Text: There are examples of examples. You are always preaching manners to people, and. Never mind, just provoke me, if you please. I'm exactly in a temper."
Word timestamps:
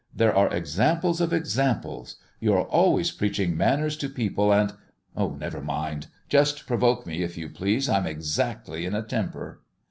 There 0.15 0.35
are 0.35 0.51
examples 0.51 1.21
of 1.21 1.31
examples. 1.31 2.15
You 2.39 2.53
are 2.55 2.63
always 2.63 3.11
preaching 3.11 3.55
manners 3.55 3.95
to 3.97 4.09
people, 4.09 4.51
and. 4.51 4.73
Never 5.15 5.61
mind, 5.61 6.07
just 6.27 6.65
provoke 6.65 7.05
me, 7.05 7.21
if 7.21 7.37
you 7.37 7.49
please. 7.49 7.87
I'm 7.87 8.07
exactly 8.07 8.87
in 8.87 8.95
a 8.95 9.03
temper." 9.03 9.61